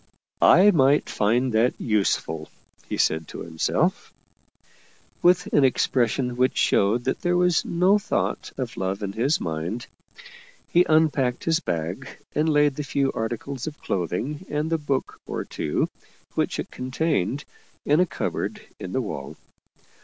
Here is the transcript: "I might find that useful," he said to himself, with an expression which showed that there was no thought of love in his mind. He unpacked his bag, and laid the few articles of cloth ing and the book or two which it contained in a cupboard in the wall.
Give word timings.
"I 0.57 0.71
might 0.71 1.07
find 1.11 1.53
that 1.53 1.79
useful," 1.79 2.49
he 2.89 2.97
said 2.97 3.27
to 3.27 3.41
himself, 3.43 4.11
with 5.21 5.45
an 5.53 5.63
expression 5.63 6.37
which 6.37 6.57
showed 6.57 7.03
that 7.03 7.21
there 7.21 7.37
was 7.37 7.63
no 7.63 7.99
thought 7.99 8.51
of 8.57 8.77
love 8.77 9.03
in 9.03 9.11
his 9.13 9.39
mind. 9.39 9.85
He 10.67 10.87
unpacked 10.89 11.43
his 11.43 11.59
bag, 11.59 12.07
and 12.33 12.49
laid 12.49 12.77
the 12.77 12.83
few 12.83 13.11
articles 13.11 13.67
of 13.67 13.79
cloth 13.79 14.11
ing 14.11 14.43
and 14.49 14.71
the 14.71 14.79
book 14.79 15.19
or 15.27 15.45
two 15.45 15.87
which 16.33 16.57
it 16.57 16.71
contained 16.71 17.45
in 17.85 17.99
a 17.99 18.07
cupboard 18.07 18.59
in 18.79 18.93
the 18.93 19.01
wall. 19.01 19.35